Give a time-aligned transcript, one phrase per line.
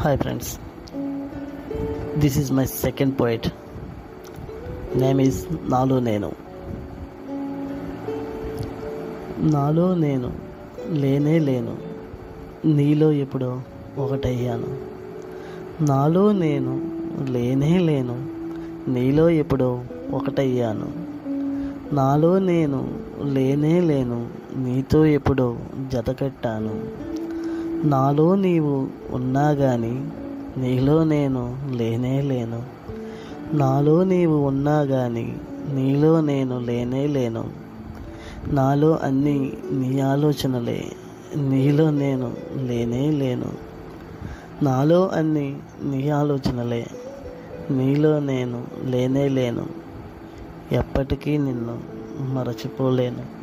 [0.00, 0.50] Hi friends
[2.18, 3.46] this is my second poem
[4.96, 6.30] name is నాలో నేను
[9.46, 10.30] నాలో నేను
[10.94, 11.74] లేనే లేను
[12.74, 13.50] నీలో ఎప్పుడో
[13.98, 14.70] ఒకటయ్యాను
[15.82, 16.74] నాలో నేను
[17.32, 18.16] లేనే లేను
[18.88, 19.70] నీలో ఎప్పుడో
[20.12, 20.88] ఒకటయ్యాను
[21.92, 22.80] నాలో నేను
[23.34, 24.18] లేనే లేను
[24.58, 25.48] నీతో ఎప్పుడో
[25.90, 26.74] జతకట్టాను
[27.84, 30.10] నాలో నీవు ఉన్నా కానీ
[30.56, 32.62] నీలో నేను లేనే లేను.
[33.52, 35.36] నాలో నీవు ఉన్నా కానీ
[35.72, 37.44] నీలో నేను లేనే లేను.
[38.48, 40.92] నాలో అన్నీ నీ ఆలోచనలే
[41.36, 43.52] నీలో నేను లేనే లేను.
[44.62, 46.86] నాలో అన్నీ నీ ఆలోచనలే
[47.70, 49.66] నీలో నేను లేనే లేను.
[50.72, 51.78] ఎప్పటికీ నిన్ను
[52.34, 53.38] మరచిపోలేను.